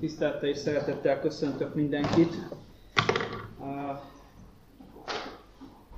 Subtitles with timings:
[0.00, 2.34] Tisztelettel és szeretettel köszöntök mindenkit.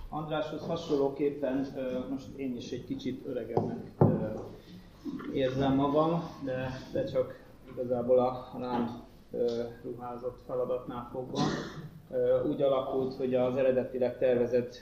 [0.08, 1.66] Andráshoz hasonlóképpen
[2.10, 3.92] most én is egy kicsit öregebbnek
[5.32, 7.40] érzem magam, de, de csak
[7.72, 9.02] igazából a rám
[9.82, 11.40] ruházott feladatnál fogva.
[12.48, 14.74] Úgy alakult, hogy az eredetileg tervezett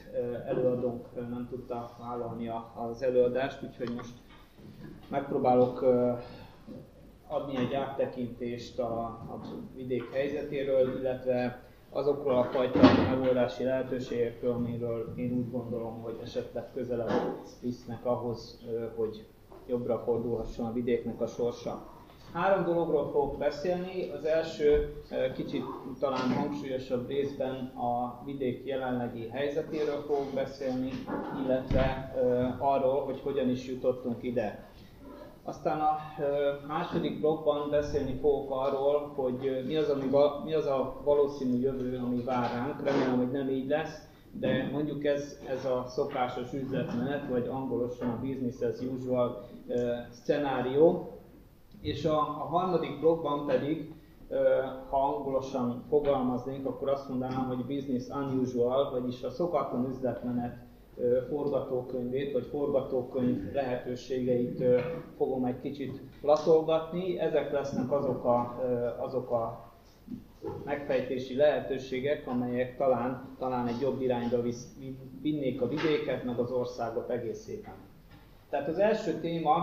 [0.46, 4.14] előadónk nem tudta vállalni az előadást, úgyhogy most
[5.08, 5.84] megpróbálok
[7.28, 9.40] adni egy áttekintést a, a
[9.74, 12.80] vidék helyzetéről, illetve azokról a fajta
[13.10, 17.10] megoldási lehetőségekről, amiről én úgy gondolom, hogy esetleg közelebb
[17.60, 18.60] visznek ahhoz,
[18.96, 19.26] hogy
[19.66, 21.96] jobbra fordulhasson a vidéknek a sorsa.
[22.32, 24.10] Három dologról fogok beszélni.
[24.10, 24.94] Az első
[25.34, 25.64] kicsit
[26.00, 30.90] talán hangsúlyosabb részben a vidék jelenlegi helyzetéről fogok beszélni,
[31.44, 32.14] illetve
[32.58, 34.67] arról, hogy hogyan is jutottunk ide.
[35.48, 35.98] Aztán a
[36.66, 40.04] második blogban beszélni fogok arról, hogy mi az, ami,
[40.44, 42.82] mi az a valószínű jövő, ami vár ránk.
[42.84, 48.20] Remélem, hogy nem így lesz, de mondjuk ez, ez a szokásos üzletmenet, vagy angolosan a
[48.20, 49.44] business as usual
[50.10, 51.12] szenárió.
[51.80, 53.94] És a, a harmadik blogban pedig,
[54.90, 60.67] ha angolosan fogalmaznék, akkor azt mondanám, hogy business unusual, vagyis a szokatlan üzletmenet
[61.28, 64.64] forgatókönyvét, vagy forgatókönyv lehetőségeit
[65.16, 67.18] fogom egy kicsit latolgatni.
[67.18, 68.60] Ezek lesznek azok a,
[68.98, 69.72] azok a
[70.64, 74.66] megfejtési lehetőségek, amelyek talán, talán egy jobb irányba visz,
[75.22, 77.74] vinnék a vidéket, meg az országot egészében.
[78.50, 79.54] Tehát az első téma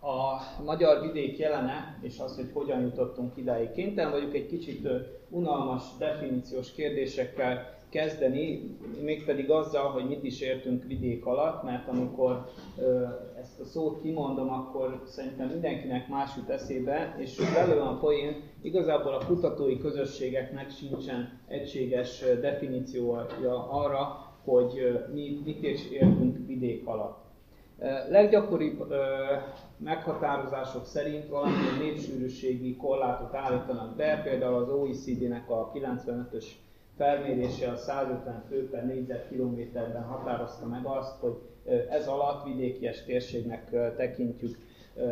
[0.00, 3.70] a magyar vidék jelene, és az, hogy hogyan jutottunk idáig.
[3.70, 4.88] Kénytelen vagyok egy kicsit
[5.28, 12.48] unalmas definíciós kérdésekkel kezdeni, mégpedig azzal, hogy mit is értünk vidék alatt, mert amikor
[13.40, 19.14] ezt a szót kimondom, akkor szerintem mindenkinek más jut eszébe, és belőle a poén, igazából
[19.14, 27.20] a kutatói közösségeknek sincsen egységes definíciója arra, hogy mi, mit is értünk vidék alatt.
[28.08, 28.94] Leggyakoribb
[29.76, 36.44] meghatározások szerint valamilyen népsűrűségi korlátot állítanak be, például az OECD-nek a 95-ös
[37.02, 41.34] felmérése a 150 fő per négyzetkilométerben határozta meg azt, hogy
[41.90, 44.56] ez alatt vidékies térségnek tekintjük,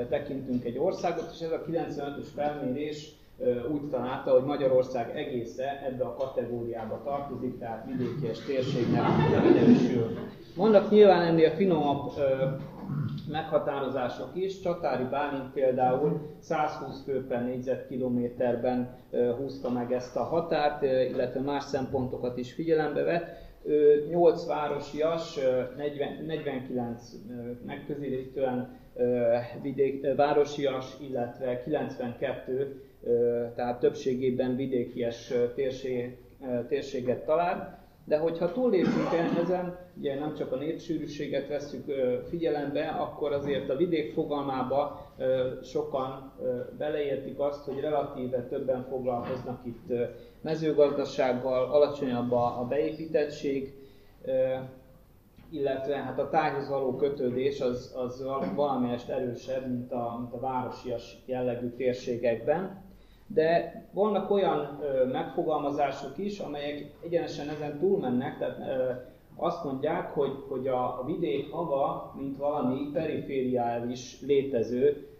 [0.08, 3.08] tekintünk egy országot, és ez a 95-ös felmérés
[3.72, 9.02] úgy találta, hogy Magyarország egésze ebbe a kategóriába tartozik, tehát vidékies térségnek
[9.42, 10.18] minősül.
[10.56, 12.12] Vannak nyilván ennél finomabb
[13.30, 14.60] meghatározások is.
[14.60, 18.96] Csatári Bálint például 120 fő per négyzetkilométerben
[19.36, 23.48] húzta meg ezt a határt, illetve más szempontokat is figyelembe vett.
[24.08, 25.38] 8 városias,
[25.76, 27.12] 40, 49
[27.66, 28.78] megközelítően
[29.62, 32.82] vidék, városias, illetve 92,
[33.54, 36.16] tehát többségében vidékies térség,
[36.68, 37.79] térséget talált.
[38.10, 39.08] De hogyha túllépünk
[39.42, 41.84] ezen, ugye nem csak a népsűrűséget veszük
[42.28, 45.06] figyelembe, akkor azért a vidék fogalmába
[45.62, 46.32] sokan
[46.78, 49.92] beleértik azt, hogy relatíve többen foglalkoznak itt
[50.40, 53.74] mezőgazdasággal, alacsonyabb a beépítettség,
[55.50, 61.16] illetve hát a tájhoz való kötődés az, az valamelyest erősebb, mint a, mint a városias
[61.26, 62.89] jellegű térségekben
[63.34, 68.92] de vannak olyan ö, megfogalmazások is, amelyek egyenesen ezen túlmennek, tehát ö,
[69.36, 75.10] azt mondják, hogy, hogy a, a vidék maga, mint valami perifériális létező,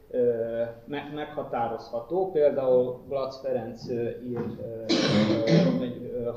[0.84, 2.30] meg, meghatározható.
[2.30, 3.88] Például Glac Ferenc
[4.28, 4.38] ír,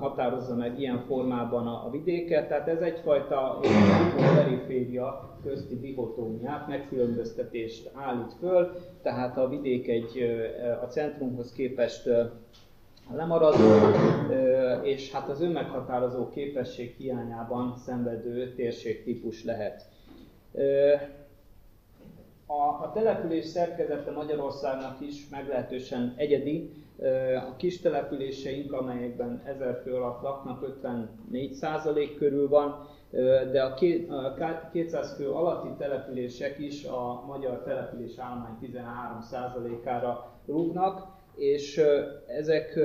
[0.03, 3.59] határozza meg ilyen formában a, a vidéket, tehát ez egyfajta
[4.36, 10.24] periféria közti dihotómiát, megkülönböztetést állít föl, tehát a vidék egy
[10.81, 12.09] a centrumhoz képest
[13.16, 13.64] lemaradó,
[14.81, 19.85] és hát az önmeghatározó képesség hiányában szenvedő térségtípus lehet.
[22.45, 26.71] A, a település szerkezete Magyarországnak is meglehetősen egyedi.
[27.51, 30.75] A kis településeink, amelyekben 1000 fő alatt laknak,
[31.31, 32.87] 54% körül van,
[33.51, 33.73] de a
[34.72, 41.81] 200 fő alatti települések is a magyar település állomány 13%-ára rúgnak, és
[42.28, 42.79] ezek,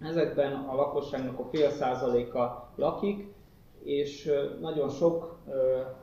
[0.00, 3.36] ezekben a lakosságnak a fél százaléka lakik,
[3.84, 5.38] és nagyon sok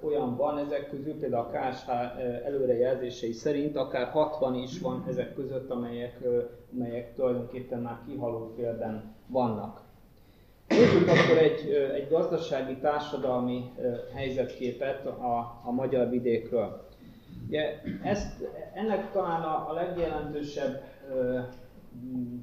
[0.02, 1.90] olyan van ezek közül, például a KSH
[2.46, 6.20] előrejelzései szerint akár 60 is van ezek között, amelyek,
[6.74, 9.82] amelyek tulajdonképpen már kihaló félben vannak.
[10.68, 13.72] Nézzük akkor egy, egy gazdasági, társadalmi
[14.14, 16.86] helyzetképet a, a magyar vidékről.
[17.48, 20.84] Ugye ezt, ennek talán a, a legjelentősebb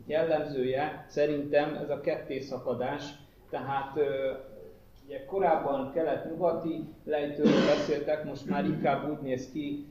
[0.06, 3.02] jellemzője szerintem ez a kettészakadás,
[3.50, 3.99] tehát
[5.12, 9.87] ugye korábban kelet-nyugati lejtőről beszéltek, most már inkább úgy néz ki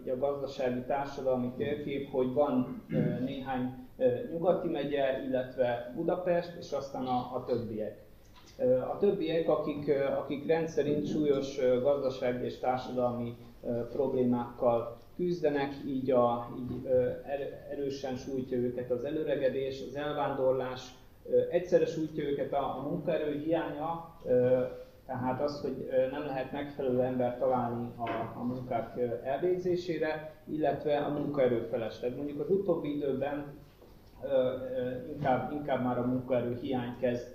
[0.00, 2.82] ugye a gazdasági társadalmi térkép, hogy van
[3.24, 3.74] néhány
[4.32, 8.04] nyugati megye, illetve Budapest, és aztán a, a többiek.
[8.92, 13.36] A többiek, akik, akik rendszerint súlyos gazdasági és társadalmi
[13.90, 16.88] problémákkal küzdenek, így, a, így
[17.70, 20.94] erősen sújtja őket az előregedés, az elvándorlás,
[21.50, 24.14] egyszerre sújtja őket a, a munkaerő hiánya,
[25.06, 31.66] tehát az, hogy nem lehet megfelelő ember találni a, a munkák elvégzésére, illetve a munkaerő
[31.70, 32.16] felesleg.
[32.16, 33.44] Mondjuk az utóbbi időben
[35.08, 37.34] inkább, inkább már a munkaerő hiány kezd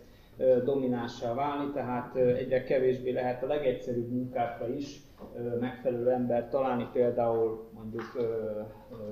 [0.63, 5.01] dominássá válni, tehát egyre kevésbé lehet a legegyszerűbb munkákra is
[5.59, 8.03] megfelelő ember találni, például mondjuk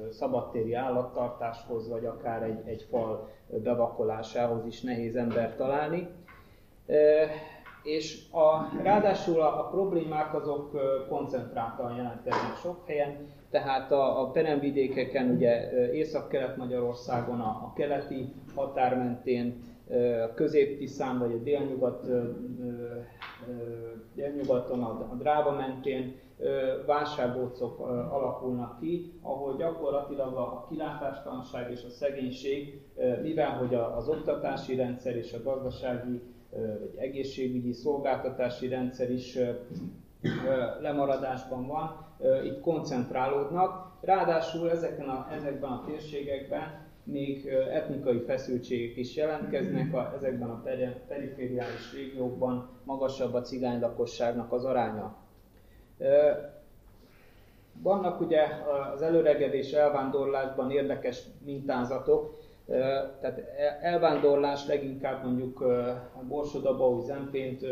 [0.09, 6.07] szabadtéri állattartáshoz, vagy akár egy, egy fal bevakolásához is nehéz ember találni.
[7.83, 10.79] És a, ráadásul a, a problémák azok
[11.09, 19.61] koncentráltan jelentkeznek sok helyen, tehát a, a peremvidékeken, ugye Észak-Kelet-Magyarországon, a, a keleti határ mentén,
[20.29, 22.05] a közép-tiszán vagy a délnyugat,
[24.13, 26.15] délnyugaton, a Dráva mentén
[26.85, 27.79] válságbócok
[28.11, 32.81] alakulnak ki, ahol gyakorlatilag a kilátástalanság és a szegénység,
[33.21, 36.21] mivel hogy az oktatási rendszer és a gazdasági
[36.51, 39.37] vagy egészségügyi szolgáltatási rendszer is
[40.79, 42.07] lemaradásban van,
[42.43, 43.91] itt koncentrálódnak.
[44.01, 50.63] Ráadásul ezeken a, ezekben a térségekben még etnikai feszültségek is jelentkeznek, a, ezekben a
[51.07, 52.69] perifériális régiókban.
[52.83, 55.15] Magasabb a cigány lakosságnak az aránya.
[57.81, 58.47] Vannak ugye
[58.93, 62.37] az előregedés elvándorlásban érdekes mintázatok,
[63.21, 67.65] tehát e, elvándorlás leginkább mondjuk a Borsod-Abaúj Zempént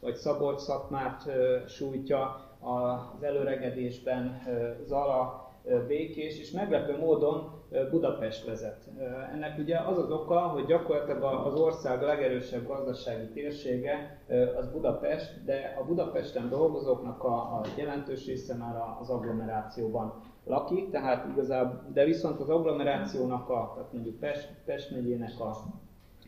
[0.00, 1.30] vagy Szabolcs-Szatmárt
[1.68, 4.42] sújtja, az előregedésben
[4.86, 5.43] Zala,
[5.86, 8.88] Békés, és meglepő módon Budapest vezet.
[9.32, 14.24] Ennek ugye az az oka, hogy gyakorlatilag az ország legerősebb gazdasági térsége
[14.56, 21.26] az Budapest, de a Budapesten dolgozóknak a, a jelentős része már az agglomerációban lakik, tehát
[21.28, 25.56] igazából, de viszont az agglomerációnak, a, tehát mondjuk Pest, Pest megyének a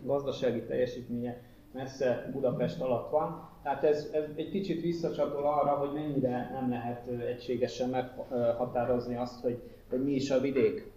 [0.02, 1.40] gazdasági teljesítménye
[1.72, 3.48] messze Budapest alatt van.
[3.66, 9.58] Tehát ez, ez egy kicsit visszacsatol arra, hogy mennyire nem lehet egységesen meghatározni azt, hogy,
[9.90, 10.92] hogy mi is a vidék.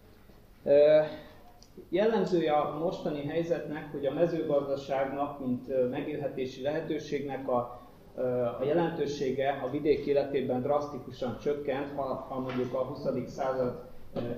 [1.89, 7.81] Jellemzője a mostani helyzetnek, hogy a mezőgazdaságnak, mint megélhetési lehetőségnek a,
[8.59, 13.31] a jelentősége a vidék életében drasztikusan csökkent, ha, ha mondjuk a 20.
[13.31, 13.88] század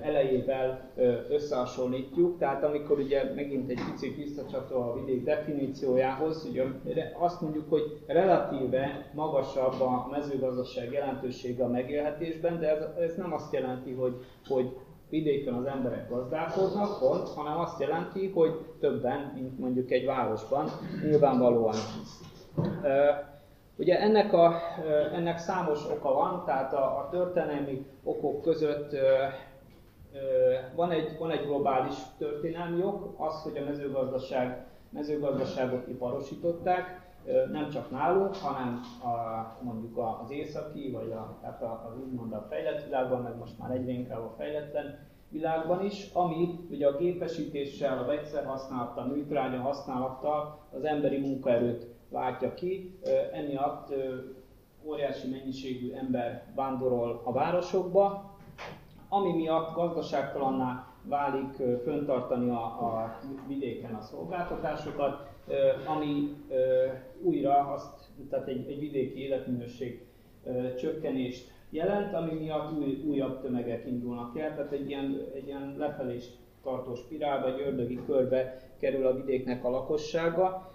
[0.02, 0.90] elejével
[1.28, 2.38] összehasonlítjuk.
[2.38, 6.64] Tehát amikor ugye megint egy picit visszacsatol a vidék definíciójához, ugye
[7.18, 13.52] azt mondjuk, hogy relatíve magasabb a mezőgazdaság jelentősége a megélhetésben, de ez, ez nem azt
[13.52, 14.14] jelenti, hogy,
[14.48, 14.76] hogy
[15.12, 20.68] vidéken az emberek gazdálkodnak, pont, hanem azt jelenti, hogy többen, mint mondjuk egy városban,
[21.04, 21.74] nyilvánvalóan.
[23.76, 24.54] Ugye ennek, a,
[25.14, 28.96] ennek számos oka van, tehát a, a történelmi okok között
[30.74, 37.00] van egy, van egy globális történelmi ok, az, hogy a mezőgazdaság, mezőgazdaságot iparosították,
[37.52, 42.84] nem csak nálunk, hanem a, mondjuk az északi, vagy a, tehát az úgymond a fejlett
[42.84, 48.06] világban, meg most már egyre inkább a fejletlen világban is, ami ugye a gépesítéssel, a
[48.06, 52.98] vegyszerhasználattal, a műtrágya használattal az emberi munkaerőt váltja ki.
[53.32, 53.94] Emiatt
[54.84, 58.31] óriási mennyiségű ember vándorol a városokba,
[59.14, 61.54] ami miatt gazdaságtalanná válik
[61.84, 65.28] föntartani a, a vidéken a szolgáltatásokat,
[65.86, 66.36] ami
[67.22, 70.06] újra azt, tehát egy, egy vidéki életminőség
[70.78, 76.18] csökkenést jelent, ami miatt új, újabb tömegek indulnak el, tehát egy ilyen, egy ilyen lefelé
[76.62, 80.72] tartó spirálba, egy ördögi körbe kerül a vidéknek a lakossága.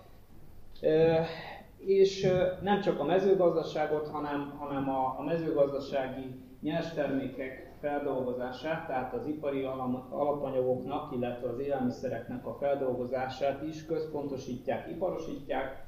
[1.78, 2.28] És
[2.62, 9.64] nem csak a mezőgazdaságot, hanem, hanem a, a mezőgazdasági nyerstermékek feldolgozását, tehát az ipari
[10.10, 15.86] alapanyagoknak, illetve az élelmiszereknek a feldolgozását is központosítják, iparosítják,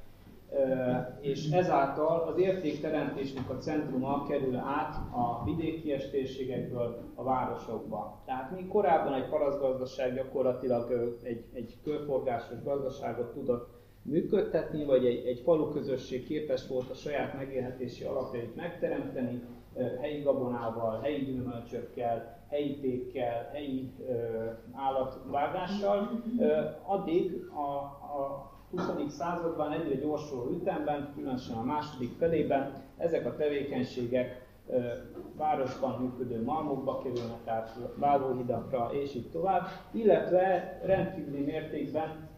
[1.20, 8.22] és ezáltal az értékteremtésnek a centruma kerül át a vidéki térségekből a városokba.
[8.26, 13.70] Tehát mi korábban egy parasztgazdaság gyakorlatilag egy, egy körforgásos gazdaságot tudott
[14.02, 19.42] működtetni, vagy egy, egy falu közösség képes volt a saját megélhetési alapjait megteremteni,
[20.02, 23.92] helyi gabonával, helyi gyümölcsökkel, helyi tékkel, helyi
[24.74, 26.22] állatvágásokkal, forrással,
[26.86, 29.14] addig a, a 20.
[29.14, 34.48] században egyre gyorsuló ütemben, különösen a második felében ezek a tevékenységek
[35.38, 42.29] városban működő malmokba kerülnek át, vágóhidakra és így tovább, illetve rendkívüli mértékben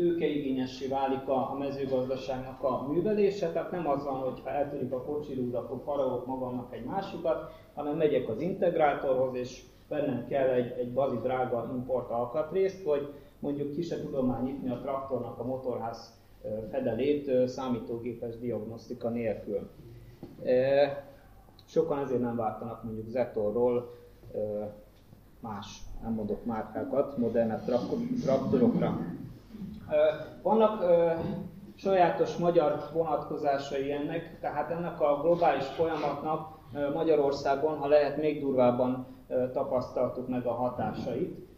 [0.00, 5.02] tőkeigényessé válik a, a mezőgazdaságnak a művelése, tehát nem az van, hogy ha eltörik a
[5.02, 10.92] kocsirúd, akkor faragok magamnak egy másikat, hanem megyek az integrátorhoz, és bennem kell egy, egy
[10.92, 16.20] bazi drága import alkatrészt, hogy mondjuk ki se tudom már nyitni a traktornak a motorház
[16.70, 19.70] fedelét számítógépes diagnosztika nélkül.
[21.64, 23.94] Sokan ezért nem váltanak mondjuk Zetorról
[25.40, 27.64] más, nem mondok márkákat, modernebb
[28.22, 28.98] traktorokra.
[30.42, 30.84] Vannak
[31.74, 36.58] sajátos magyar vonatkozásai ennek, tehát ennek a globális folyamatnak
[36.94, 39.06] Magyarországon, ha lehet, még durvábban
[39.52, 41.48] tapasztaltuk meg a hatásait.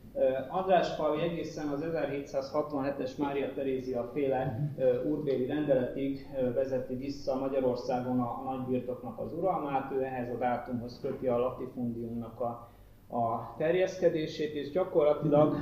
[0.49, 4.73] András Pavi egészen az 1767-es Mária Terézia féle
[5.05, 11.39] úrbéli rendeletig vezeti vissza Magyarországon a nagybirtoknak az uralmát, ő ehhez a dátumhoz köti a
[11.39, 12.69] latifundiumnak a,
[13.17, 15.57] a terjeszkedését, és gyakorlatilag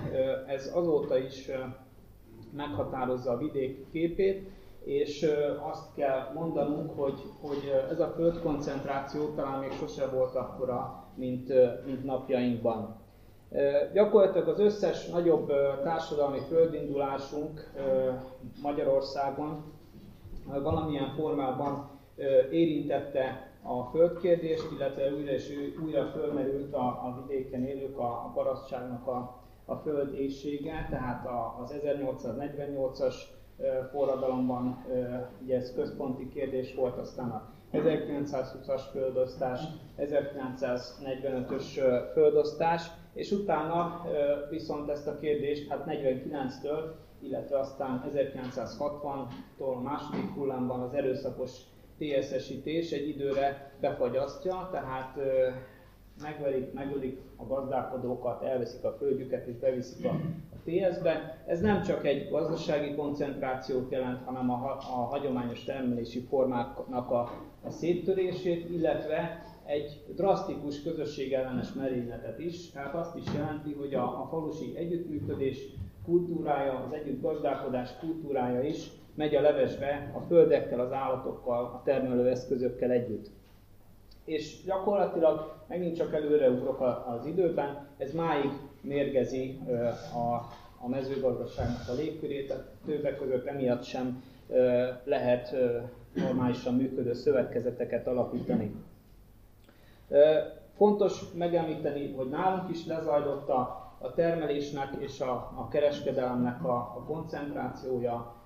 [0.46, 1.50] ez azóta is
[2.56, 4.50] meghatározza a vidék képét,
[4.84, 5.26] és
[5.70, 11.52] azt kell mondanunk, hogy, hogy ez a földkoncentráció talán még sose volt akkora, mint,
[11.86, 12.96] mint napjainkban.
[13.92, 15.52] Gyakorlatilag az összes nagyobb
[15.82, 17.70] társadalmi földindulásunk
[18.62, 19.64] Magyarországon
[20.62, 21.90] valamilyen formában
[22.50, 25.52] érintette a földkérdést, illetve újra és
[25.84, 29.39] újra fölmerült a, a vidéken élők, a, a parasztságnak a,
[29.70, 31.26] a föld éjsége, tehát
[31.62, 33.14] az 1848-as
[33.90, 34.84] forradalomban
[35.42, 39.60] ugye ez központi kérdés volt, aztán a 1920-as földosztás,
[39.98, 41.64] 1945-ös
[42.12, 42.82] földosztás,
[43.14, 44.02] és utána
[44.50, 46.82] viszont ezt a kérdést hát 49-től,
[47.20, 51.50] illetve aztán 1960-tól a második hullámban az erőszakos
[51.98, 55.16] TSS-ítés egy időre befagyasztja, tehát
[56.22, 60.20] megverik, megölik a gazdálkodókat, elveszik a földjüket és beviszik a
[60.64, 61.42] TS-be.
[61.46, 67.30] Ez nem csak egy gazdasági koncentrációt jelent, hanem a, a hagyományos termelési formáknak a,
[67.62, 74.26] a széttörését, illetve egy drasztikus közösségellenes merényletet is, tehát azt is jelenti, hogy a, a
[74.30, 75.58] falusi együttműködés
[76.04, 82.90] kultúrája, az együtt gazdálkodás kultúrája is megy a levesbe a földekkel, az állatokkal, a termelőeszközökkel
[82.90, 83.30] együtt.
[84.30, 89.58] És gyakorlatilag megint csak előreugrok az időben, ez máig mérgezi
[90.14, 90.34] a,
[90.84, 92.54] a mezőgazdaságnak a légkörét,
[92.86, 94.22] többek között emiatt sem
[95.04, 95.56] lehet
[96.14, 98.74] normálisan működő szövetkezeteket alapítani.
[100.76, 107.04] Fontos megemlíteni, hogy nálunk is lezajlott a, a termelésnek és a, a kereskedelemnek a, a
[107.06, 108.39] koncentrációja,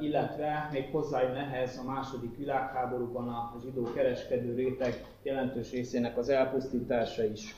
[0.00, 7.24] illetve még hozzájön ehhez a második világháborúban a zsidó kereskedő réteg jelentős részének az elpusztítása
[7.24, 7.54] is.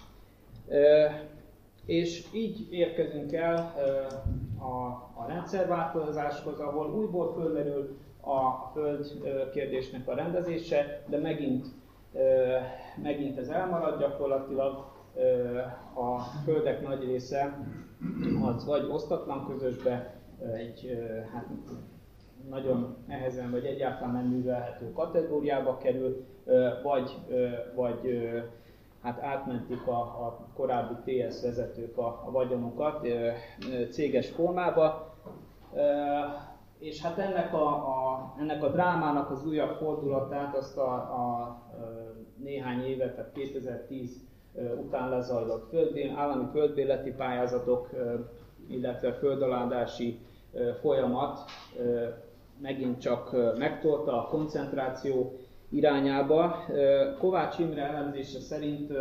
[1.87, 3.56] És így érkezünk el
[4.58, 4.87] a,
[5.20, 9.06] a rendszerváltozáshoz, ahol újból fölmerül a föld
[9.52, 11.66] kérdésnek a rendezése, de megint
[13.02, 14.90] megint ez elmarad, gyakorlatilag
[15.94, 17.58] a földek nagy része
[18.44, 20.22] az vagy osztatlan közösbe,
[20.54, 20.99] egy
[21.32, 21.46] hát
[22.49, 26.25] nagyon nehezen vagy egyáltalán nem művelhető kategóriába kerül,
[26.82, 27.16] vagy,
[27.75, 28.30] vagy
[29.02, 33.08] hát átmentik a, a korábbi TS vezetők a, a vagyonukat
[33.90, 35.14] céges formába.
[36.78, 41.56] És hát ennek a, a, ennek a drámának az újabb fordulatát azt a, a,
[42.37, 44.25] néhány éve, tehát 2010
[44.80, 47.90] után lezajlott földbél, állami földbéleti pályázatok,
[48.68, 50.20] illetve földaládási
[50.80, 51.40] folyamat
[52.61, 55.32] megint csak megtolta a koncentráció
[55.71, 56.56] irányába.
[57.18, 58.92] Kovács Imre elemzése szerint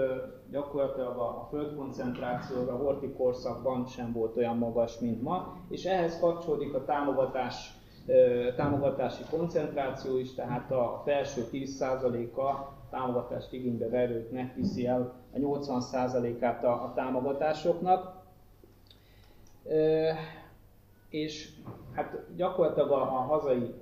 [0.52, 6.74] gyakorlatilag a földkoncentráció a horti korszakban sem volt olyan magas, mint ma, és ehhez kapcsolódik
[6.74, 7.80] a támogatás,
[8.56, 16.72] támogatási koncentráció is, tehát a felső 10%-a támogatást igénybe verőknek viszi el a 80%-át a,
[16.72, 18.20] a támogatásoknak.
[21.12, 21.50] És
[21.94, 23.74] hát gyakorlatilag a, a hazai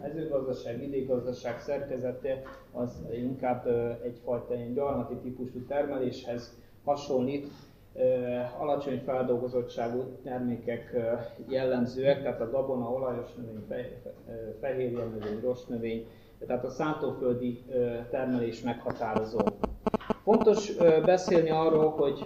[0.00, 2.42] mezőgazdaság, vidékgazdaság szerkezete
[2.72, 3.66] az inkább
[4.04, 7.46] egyfajta ilyen gyarmati típusú termeléshez hasonlít.
[8.58, 10.96] Alacsony feldolgozottságú termékek
[11.48, 13.86] jellemzőek, tehát a gabona, olajos növény,
[14.60, 16.06] fehérje növény, rossz növény,
[16.46, 17.62] tehát a szántóföldi
[18.10, 19.38] termelés meghatározó.
[20.22, 22.22] Fontos beszélni arról, hogy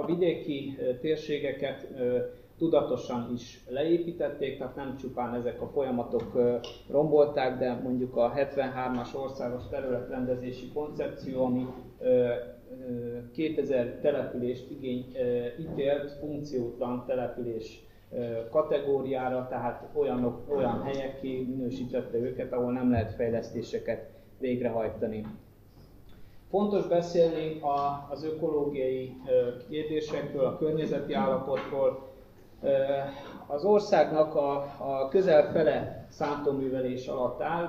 [0.00, 1.86] a vidéki térségeket
[2.60, 6.38] tudatosan is leépítették, tehát nem csupán ezek a folyamatok
[6.90, 11.66] rombolták, de mondjuk a 73-as országos területrendezési koncepció, ami
[13.32, 15.16] 2000 települést igény,
[15.60, 17.80] ítélt funkciótlan település
[18.50, 25.26] kategóriára, tehát olyanok, olyan helyekké minősítette őket, ahol nem lehet fejlesztéseket végrehajtani.
[26.50, 29.12] Fontos beszélni a, az ökológiai
[29.68, 32.09] kérdésekről, a környezeti állapotról.
[33.46, 37.64] Az országnak a, a közel fele szántóművelés alatt áll,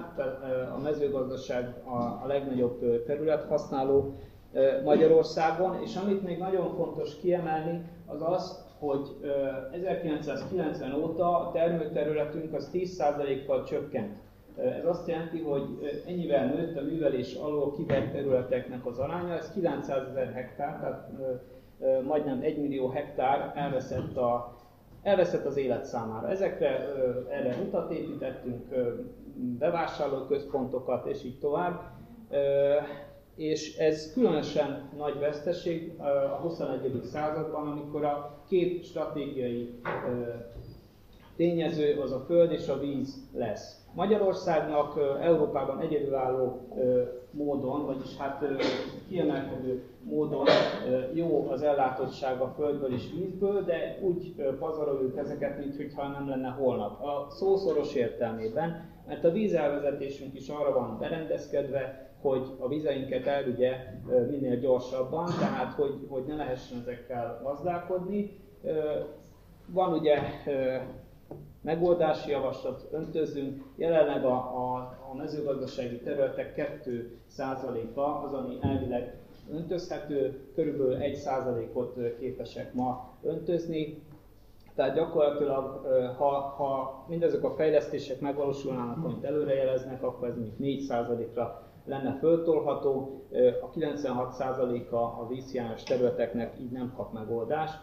[0.75, 4.13] a mezőgazdaság a, a legnagyobb területhasználó
[4.83, 9.07] Magyarországon, és amit még nagyon fontos kiemelni, az az, hogy
[9.71, 14.17] 1990 óta a termőterületünk az 10%-kal csökkent.
[14.57, 15.63] Ez azt jelenti, hogy
[16.07, 21.09] ennyivel nőtt a művelés alól kivert területeknek az aránya, ez 900 ezer hektár, tehát
[22.03, 24.55] majdnem 1 millió hektár elveszett, a,
[25.03, 26.29] elveszett az élet számára.
[26.29, 26.67] Ezekre
[27.29, 28.63] erre utat építettünk,
[29.59, 31.81] bevásárlóközpontokat és így tovább.
[33.35, 35.99] És ez különösen nagy veszteség
[36.31, 37.01] a 21.
[37.03, 39.79] században, amikor a két stratégiai
[41.35, 43.85] tényező az a föld és a víz lesz.
[43.95, 46.67] Magyarországnak Európában egyedülálló
[47.31, 48.43] módon, vagyis hát
[49.07, 50.45] kiemelkedő módon
[51.13, 57.03] jó az ellátottság a földből és vízből, de úgy pazaroljuk ezeket, mintha nem lenne holnap.
[57.03, 63.75] A szószoros értelmében, mert a vízelvezetésünk is arra van berendezkedve, hogy a vizeinket elvigye
[64.29, 68.39] minél gyorsabban, tehát hogy, hogy ne lehessen ezekkel gazdálkodni.
[69.65, 70.19] Van ugye
[71.61, 73.63] megoldási javaslat öntözünk.
[73.75, 74.75] Jelenleg a, a,
[75.11, 79.15] a mezőgazdasági területek 2%-a az, ami elvileg
[79.51, 84.03] öntözhető, körülbelül 1%-ot képesek ma öntözni.
[84.75, 85.85] Tehát gyakorlatilag,
[86.17, 93.21] ha, ha mindezek a fejlesztések megvalósulnának, amit előrejeleznek, akkor ez mondjuk 4%-ra lenne föltolható,
[93.61, 97.79] a 96%-a a vízhiányos területeknek így nem kap megoldást.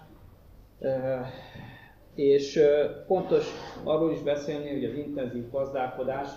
[2.19, 2.61] És
[3.07, 3.47] fontos
[3.85, 6.29] arról is beszélni, hogy az intenzív gazdálkodás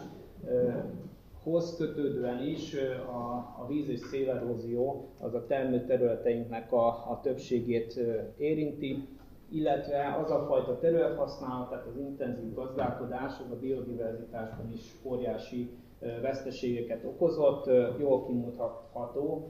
[1.43, 2.75] hoz kötődően is
[3.11, 3.17] a,
[3.61, 7.99] a víz és szélerózió az a termőterületeinknek a, a többségét
[8.37, 9.07] érinti,
[9.51, 15.69] illetve az a fajta területhasználat, tehát az intenzív gazdálkodás, az a biodiverzitásban is óriási
[16.21, 19.49] veszteségeket okozott, jól kimutatható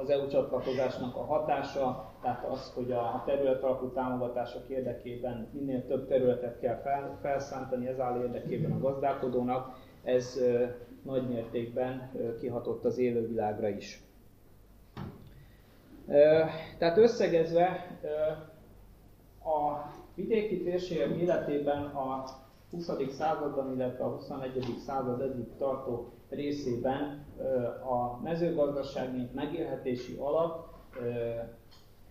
[0.00, 6.08] az EU csatlakozásnak a hatása, tehát az, hogy a terület alapú támogatások érdekében minél több
[6.08, 10.38] területet kell fel, felszántani, ez áll érdekében a gazdálkodónak, ez
[11.02, 14.02] nagy mértékben kihatott az élővilágra is.
[16.78, 17.98] Tehát összegezve
[19.44, 22.24] a vidéki térségek életében a
[22.70, 22.90] 20.
[23.10, 24.64] században, illetve a 21.
[24.86, 27.24] század eddig tartó részében
[27.90, 30.70] a mezőgazdaság, mint megélhetési alap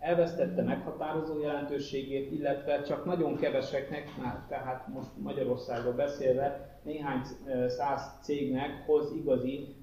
[0.02, 7.22] elvesztette meghatározó jelentőségét, illetve csak nagyon keveseknek, már tehát most Magyarországról beszélve, néhány
[7.68, 9.76] száz cégnek hoz igazi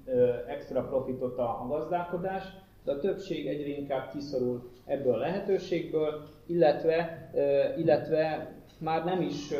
[0.47, 2.43] extra profitot a gazdálkodás,
[2.83, 7.29] de a többség egyre inkább kiszorul ebből a lehetőségből, illetve,
[7.77, 9.53] illetve már nem is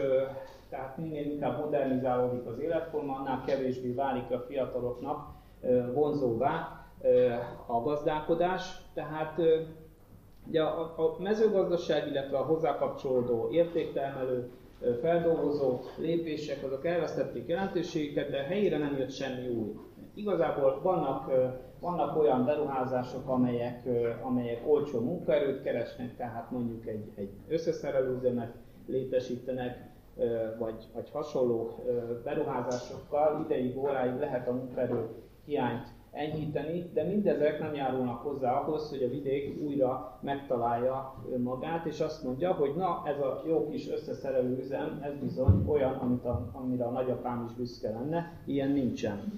[0.70, 5.28] tehát minél inkább modernizálódik az életforma, annál kevésbé válik a fiataloknak
[5.94, 6.86] vonzóvá
[7.68, 8.82] a gazdálkodás.
[8.94, 9.42] Tehát
[10.50, 14.52] ugye a, mezőgazdaság, illetve a hozzá kapcsolódó értéktermelő,
[15.02, 19.76] feldolgozó lépések, azok elvesztették jelentőségüket, de helyére nem jött semmi új.
[20.14, 21.32] Igazából vannak,
[21.80, 23.88] vannak olyan beruházások, amelyek,
[24.24, 28.54] amelyek olcsó munkaerőt keresnek, tehát mondjuk egy, egy összeszerelőüzemet
[28.88, 29.88] létesítenek,
[30.58, 31.84] vagy, vagy hasonló
[32.24, 35.08] beruházásokkal ideig, óráig lehet a munkaerő
[35.46, 42.00] hiányt enyhíteni, de mindezek nem járulnak hozzá ahhoz, hogy a vidék újra megtalálja magát, és
[42.00, 46.50] azt mondja, hogy na, ez a jó kis összeszerelő üzem, ez bizony olyan, amit a,
[46.52, 49.34] amire a nagyapám is büszke lenne, ilyen nincsen.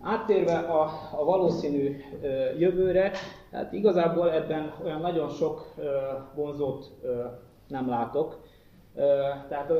[0.00, 3.12] Áttérve a, a valószínű ö, jövőre,
[3.50, 5.90] hát igazából ebben olyan nagyon sok ö,
[6.34, 7.24] vonzót ö,
[7.68, 8.42] nem látok.
[9.48, 9.72] Tehát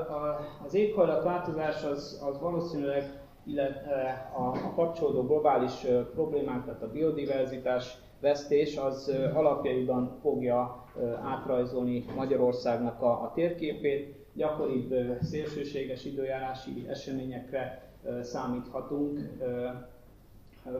[0.65, 8.77] az éghajlatváltozás az, az valószínűleg illetve a, a kapcsolódó globális problémák, tehát a biodiverzitás vesztés,
[8.77, 10.85] az alapjaiban fogja
[11.25, 14.23] átrajzolni Magyarországnak a, a térképét.
[14.33, 19.19] Gyakoribb szélsőséges időjárási eseményekre számíthatunk,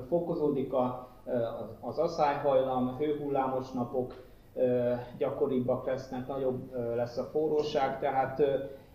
[0.09, 1.09] fokozódik a,
[1.81, 4.25] az asszályhajlam, hőhullámos napok,
[5.19, 8.43] gyakoribbak lesznek, nagyobb lesz a forróság, tehát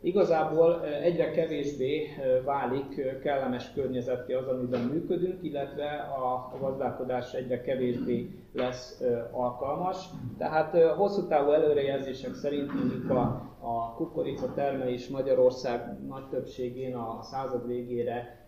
[0.02, 2.08] Igazából egyre kevésbé
[2.46, 10.06] válik kellemes környezetté az, amiben működünk, illetve a gazdálkodás egyre kevésbé lesz alkalmas.
[10.38, 13.22] Tehát hosszú távú előrejelzések szerint mondjuk a,
[13.60, 18.48] a kukorica termelés Magyarország nagy többségén a század végére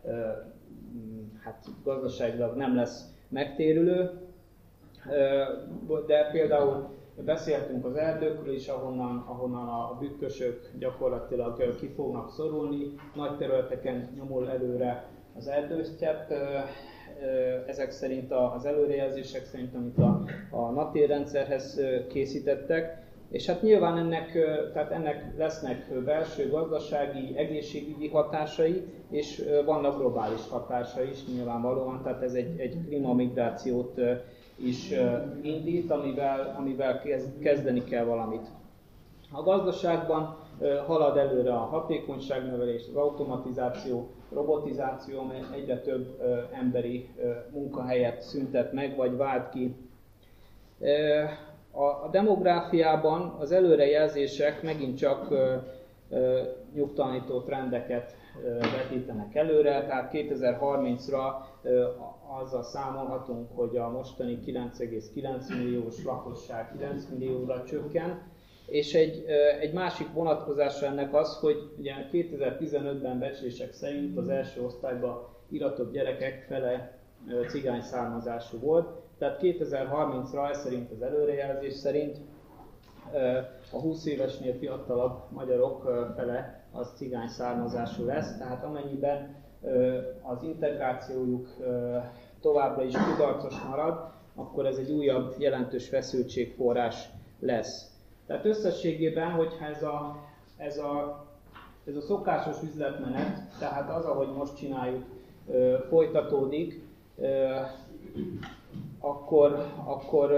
[1.44, 4.12] hát gazdaságilag nem lesz megtérülő,
[6.08, 12.94] de például Beszéltünk az erdőkről is, ahonnan, ahonnan a bükkösök gyakorlatilag ki fognak szorulni.
[13.16, 16.32] Nagy területeken nyomul előre az erdősztyep,
[17.68, 23.00] ezek szerint az előrejelzések szerint, amit a, a NATÉR rendszerhez készítettek.
[23.30, 24.32] És hát nyilván ennek,
[24.74, 32.34] tehát ennek lesznek belső gazdasági, egészségügyi hatásai, és vannak globális hatásai is nyilvánvalóan, tehát ez
[32.34, 34.00] egy, egy klímamigrációt
[34.66, 34.92] is
[35.42, 37.02] indít, amivel, amivel
[37.42, 38.48] kezdeni kell valamit.
[39.32, 40.38] A gazdaságban
[40.86, 46.22] halad előre a hatékonyságnövelés, az automatizáció, robotizáció, amely egyre több
[46.54, 47.10] emberi
[47.50, 49.76] munkahelyet szüntet meg, vagy vált ki.
[51.72, 55.28] A demográfiában az előrejelzések megint csak
[56.74, 58.16] nyugtalanító trendeket
[58.60, 61.34] vetítenek előre, tehát 2030-ra
[62.42, 68.22] azzal számolhatunk, hogy a mostani 9,9 milliós lakosság 9 millióra csökken,
[68.66, 69.26] és egy,
[69.60, 76.46] egy másik vonatkozása ennek az, hogy ugye 2015-ben becslések szerint az első osztályba iratott gyerekek
[76.48, 77.00] fele
[77.48, 82.18] cigány származású volt, tehát 2030-ra ez szerint az előrejelzés szerint
[83.72, 85.82] a 20 évesnél fiatalabb magyarok
[86.16, 89.36] fele az cigány származású lesz, tehát amennyiben
[90.22, 91.48] az integrációjuk
[92.42, 97.92] továbbra is kudarcos marad, akkor ez egy újabb jelentős feszültségforrás lesz.
[98.28, 100.18] Tehát összességében, hogyha ez a,
[100.58, 101.26] ez a,
[101.86, 105.04] ez a szokásos üzletmenet, tehát az, ahogy most csináljuk,
[105.90, 106.82] folytatódik,
[109.00, 110.32] akkor, akkor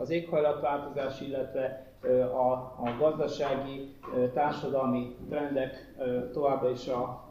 [0.00, 1.86] az éghajlatváltozás, illetve
[2.32, 3.94] a, a gazdasági,
[4.34, 5.94] társadalmi trendek
[6.32, 7.26] továbbra is a,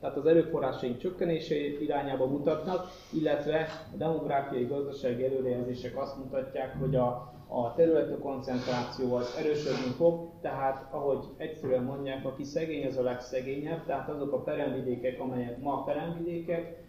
[0.00, 7.32] tehát az erőforrásaink csökkenése irányába mutatnak, illetve a demográfiai gazdasági előrejelzések azt mutatják, hogy a,
[7.48, 13.84] a területi koncentráció az erősödni fog, tehát ahogy egyszerűen mondják, aki szegény, az a legszegényebb,
[13.86, 16.82] tehát azok a peremvidékek, amelyek ma peremvidékek,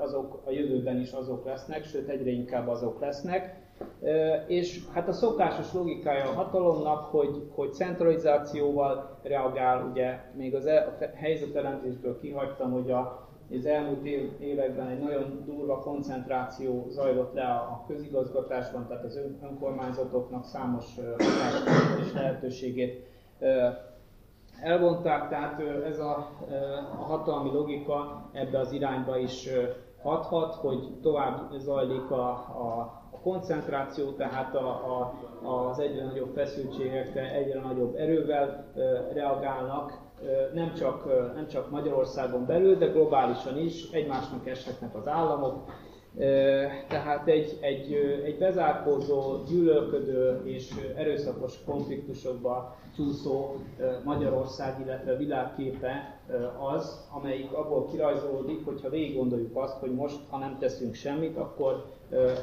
[0.00, 3.56] azok a jövőben is azok lesznek, sőt egyre inkább azok lesznek.
[4.46, 10.96] És hát a szokásos logikája a hatalomnak, hogy, hogy centralizációval reagál, ugye még az el,
[11.00, 17.44] a helyzetelemzésből kihagytam, hogy a, az elmúlt év, években egy nagyon durva koncentráció zajlott le
[17.44, 20.84] a közigazgatásban, tehát az önkormányzatoknak számos
[22.00, 23.06] és lehetőségét
[24.62, 26.30] elvonták, tehát ez a,
[27.00, 29.48] a hatalmi logika ebbe az irányba is
[30.02, 37.32] hathat, hogy tovább zajlik a, a a koncentráció, tehát a, a, az egyre nagyobb feszültségekre
[37.32, 38.72] egyre nagyobb erővel
[39.12, 39.98] reagálnak,
[40.54, 41.04] nem csak,
[41.34, 45.70] nem csak Magyarországon belül, de globálisan is, egymásnak eshetnek az államok,
[46.88, 47.92] tehát egy, egy,
[48.24, 53.54] egy bezárkózó, gyűlölködő és erőszakos konfliktusokba csúszó
[54.04, 56.20] Magyarország, illetve világképe
[56.74, 61.84] az, amelyik abból kirajzolódik, hogyha végig gondoljuk azt, hogy most, ha nem teszünk semmit, akkor,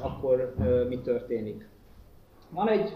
[0.01, 0.53] akkor
[0.89, 1.69] mi történik.
[2.49, 2.95] Van egy,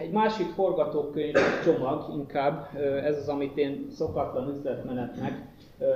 [0.00, 2.68] egy másik forgatókönyv csomag, inkább
[3.04, 5.32] ez az, amit én szokatlan üzletmenetnek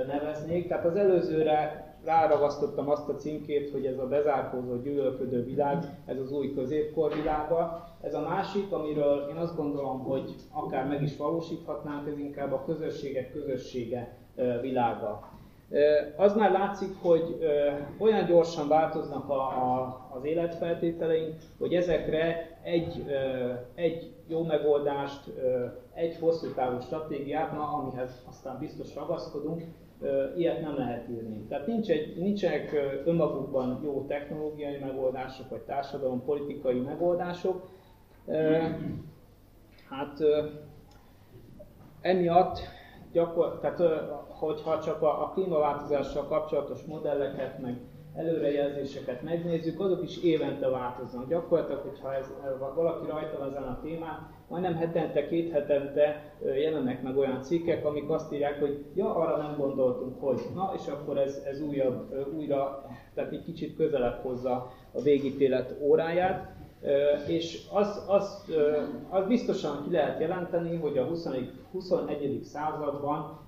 [0.07, 0.67] neveznék.
[0.67, 6.31] Tehát az előzőre ráragasztottam azt a címkét, hogy ez a bezárkózó, gyűlölködő világ, ez az
[6.31, 7.87] új középkor világa.
[8.01, 12.63] Ez a másik, amiről én azt gondolom, hogy akár meg is valósíthatnánk, ez inkább a
[12.65, 14.17] közösségek közössége
[14.61, 15.30] világa.
[16.15, 17.39] Az már látszik, hogy
[17.97, 23.05] olyan gyorsan változnak a, a, az életfeltételeink, hogy ezekre egy,
[23.75, 25.31] egy jó megoldást,
[25.93, 29.63] egy hosszú távú stratégiát, na, amihez aztán biztos ragaszkodunk,
[30.35, 31.45] ilyet nem lehet írni.
[31.49, 32.71] Tehát nincs egy, nincsenek
[33.05, 37.69] önmagukban jó technológiai megoldások, vagy társadalom politikai megoldások.
[39.89, 40.19] Hát
[42.01, 42.59] emiatt
[43.11, 43.81] gyakor, tehát
[44.27, 47.77] hogyha csak a, a klímaváltozással kapcsolatos modelleket, meg,
[48.15, 51.27] előrejelzéseket megnézzük, azok is évente változnak.
[51.27, 52.25] Gyakorlatilag, hogyha ez,
[52.75, 58.33] valaki rajta ezen a témán, majdnem hetente, két hetente jelennek meg olyan cikkek, amik azt
[58.33, 63.31] írják, hogy ja, arra nem gondoltunk, hogy na, és akkor ez, ez újabb, újra, tehát
[63.31, 66.59] egy kicsit közelebb hozza a végítélet óráját.
[67.27, 68.45] És az, az,
[69.09, 71.27] az biztosan ki lehet jelenteni, hogy a 20.
[71.71, 72.43] 21.
[72.43, 73.39] században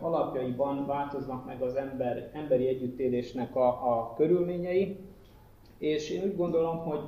[0.00, 4.96] alapjaiban változnak meg az ember, emberi együttélésnek a, a körülményei,
[5.78, 7.00] és én úgy gondolom, hogy,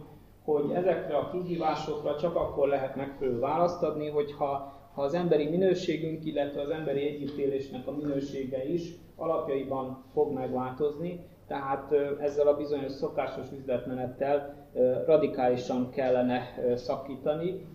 [0.45, 6.25] hogy ezekre a kihívásokra csak akkor lehet megfelelő választ adni, hogyha ha az emberi minőségünk,
[6.25, 13.47] illetve az emberi együttélésnek a minősége is alapjaiban fog megváltozni, tehát ezzel a bizonyos szokásos
[13.59, 14.64] üzletmenettel
[15.07, 17.67] radikálisan kellene szakítani.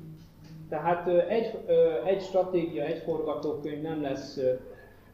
[0.69, 1.59] Tehát egy,
[2.05, 4.39] egy stratégia, egy forgatókönyv nem lesz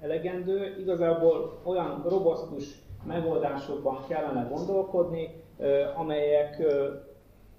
[0.02, 5.44] elegendő, igazából olyan robosztus megoldásokban kellene gondolkodni,
[5.96, 6.64] amelyek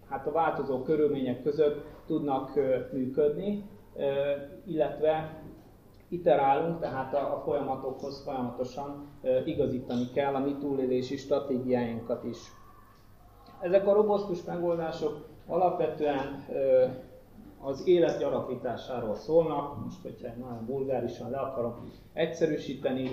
[0.09, 2.53] hát a változó körülmények között tudnak
[2.93, 3.65] működni,
[4.67, 5.41] illetve
[6.09, 9.07] iterálunk, tehát a, folyamatokhoz folyamatosan
[9.45, 12.39] igazítani kell a mi túlélési stratégiáinkat is.
[13.61, 16.45] Ezek a robosztus megoldások alapvetően
[17.61, 23.11] az élet gyarapításáról szólnak, most hogyha nagyon vulgárisan le akarom egyszerűsíteni,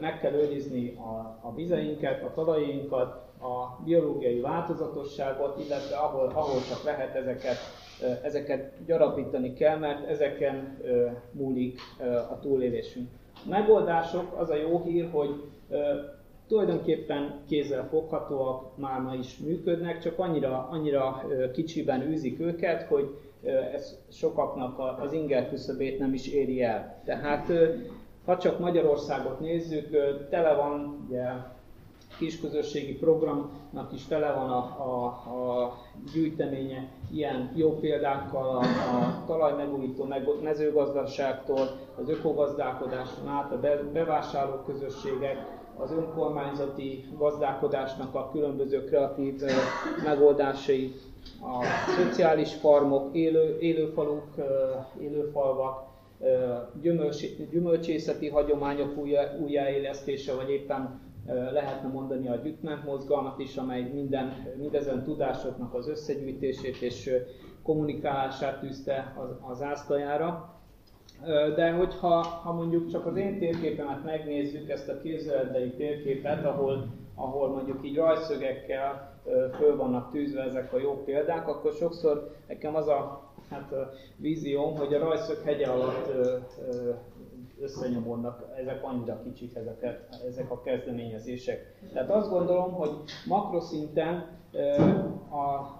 [0.00, 6.84] meg kell őrizni a, a vizeinket, a talajainkat, a biológiai változatosságot, illetve ahol, ahol csak
[6.84, 7.56] lehet ezeket,
[8.22, 10.78] ezeket gyarapítani kell, mert ezeken
[11.32, 11.80] múlik
[12.30, 13.08] a túlélésünk.
[13.34, 15.42] A megoldások, az a jó hír, hogy
[16.48, 23.16] tulajdonképpen kézzel foghatóak, már ma is működnek, csak annyira, annyira kicsiben űzik őket, hogy
[23.74, 27.02] ez sokaknak az inger küszöbét nem is éri el.
[27.04, 27.52] Tehát
[28.24, 29.88] ha csak Magyarországot nézzük,
[30.30, 31.24] tele van ugye,
[32.18, 35.74] kisközösségi programnak is tele van a, a, a
[36.12, 40.08] gyűjteménye ilyen jó példákkal a, a talajmegújító
[40.42, 41.68] mezőgazdaságtól,
[42.00, 43.60] az ökogazdálkodáson át, a
[43.92, 49.40] bevásárló közösségek, az önkormányzati gazdálkodásnak a különböző kreatív
[50.04, 50.94] megoldásai,
[51.40, 51.64] a
[51.96, 54.24] szociális farmok, élő, élőfaluk,
[55.00, 55.86] élőfalvak,
[57.50, 58.96] gyümölcsészeti hagyományok
[59.40, 61.00] újjáélesztése, vagy éppen
[61.52, 67.10] lehetne mondani a gyütment mozgalmat is, amely minden, mindezen tudásoknak az összegyűjtését és
[67.62, 70.57] kommunikálását tűzte az, az ászlajára.
[71.56, 77.48] De hogyha ha mondjuk csak az én térképemet megnézzük, ezt a képzeletbeli térképet, ahol, ahol
[77.48, 79.20] mondjuk így rajszögekkel
[79.56, 84.76] föl vannak tűzve ezek a jó példák, akkor sokszor nekem az a hát a vízióm,
[84.76, 86.10] hogy a rajszög hegye alatt
[87.60, 91.74] összenyomódnak, ezek annyira kicsik, ezek, ezek a kezdeményezések.
[91.92, 92.90] Tehát azt gondolom, hogy
[93.26, 94.37] makroszinten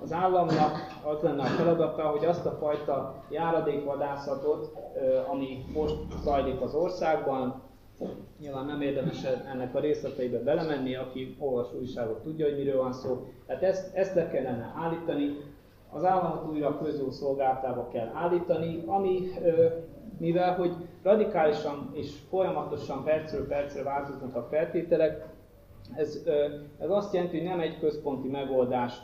[0.00, 4.72] az államnak az lenne a feladata, hogy azt a fajta járadékvadászatot,
[5.30, 7.62] ami most zajlik az országban,
[8.40, 13.26] Nyilván nem érdemes ennek a részleteibe belemenni, aki olvas újságot tudja, hogy miről van szó.
[13.46, 15.36] Tehát ezt, ezt le kellene állítani,
[15.90, 19.20] az államot újra közjószolgáltába kell állítani, ami,
[20.18, 25.26] mivel hogy radikálisan és folyamatosan percről percre változnak a feltételek,
[25.96, 26.22] ez,
[26.78, 29.02] ez azt jelenti, hogy nem egy központi megoldást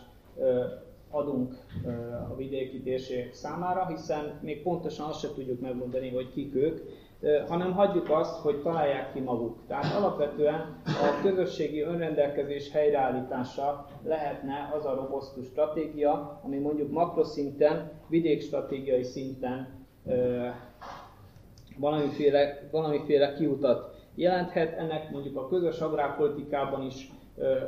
[1.11, 1.55] adunk
[2.31, 6.81] a vidéki térség számára, hiszen még pontosan azt sem tudjuk megmondani, hogy kik ők,
[7.49, 9.59] hanem hagyjuk azt, hogy találják ki maguk.
[9.67, 19.03] Tehát alapvetően a közösségi önrendelkezés helyreállítása lehetne az a robosztus stratégia, ami mondjuk makroszinten, vidékstratégiai
[19.03, 19.69] szinten
[21.77, 24.79] valamiféle, valamiféle kiutat jelenthet.
[24.79, 27.11] Ennek mondjuk a közös agrárpolitikában is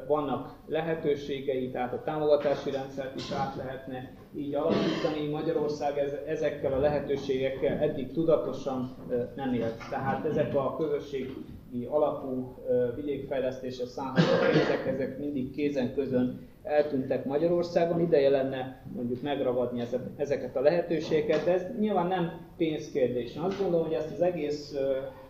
[0.06, 5.28] vannak lehetőségei, tehát a támogatási rendszert is át lehetne így alakítani.
[5.30, 8.94] Magyarország ezekkel a lehetőségekkel eddig tudatosan
[9.36, 9.88] nem élt.
[9.90, 12.54] Tehát ezek a közösségi alapú
[12.94, 19.82] vidékfejlesztésre számoló pénzek, ezek mindig kézen közön eltűntek Magyarországon, ideje lenne mondjuk megragadni
[20.16, 23.34] ezeket a lehetőségeket, de ez nyilván nem pénzkérdés.
[23.36, 24.74] Én azt gondolom, hogy ezt az egész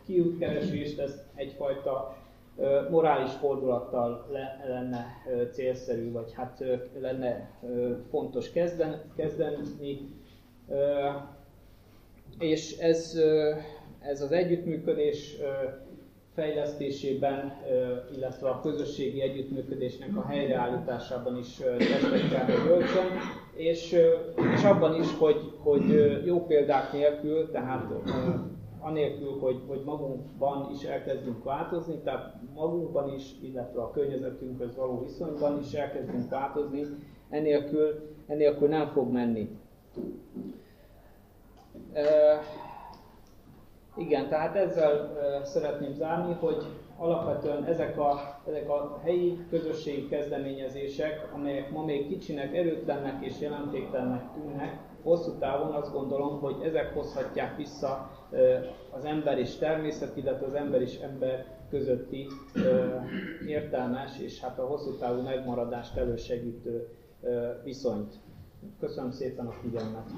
[0.06, 2.16] kiútkeresést, ezt egyfajta
[2.90, 5.06] morális fordulattal le, lenne
[5.52, 6.64] célszerű, vagy hát
[7.00, 7.50] lenne
[8.10, 9.68] fontos kezden, kezdeni.
[12.38, 13.18] És ez,
[14.00, 15.36] ez az együttműködés
[16.34, 17.52] fejlesztésében,
[18.16, 23.06] illetve a közösségi együttműködésnek a helyreállításában is testet kell, hogy öltsön,
[23.54, 23.96] és,
[24.54, 25.82] és abban is, hogy, hogy
[26.24, 27.92] jó példák nélkül, tehát
[28.80, 35.58] anélkül, hogy, hogy magunkban is elkezdünk változni, tehát magunkban is, illetve a környezetünkhöz való viszonyban
[35.58, 36.86] is elkezdünk változni,
[37.30, 39.58] enélkül, enélkül nem fog menni.
[41.92, 42.04] E,
[43.96, 45.12] igen, tehát ezzel
[45.44, 46.64] szeretném zárni, hogy
[46.98, 54.32] alapvetően ezek a, ezek a helyi közösségi kezdeményezések, amelyek ma még kicsinek, erőtlennek és jelentéktelennek
[54.34, 58.10] tűnnek, hosszú távon azt gondolom, hogy ezek hozhatják vissza
[58.90, 62.26] az ember és természet, illetve az ember és ember közötti
[63.46, 66.88] értelmes és hát a hosszú távú megmaradást elősegítő
[67.64, 68.14] viszonyt.
[68.80, 70.10] Köszönöm szépen a figyelmet!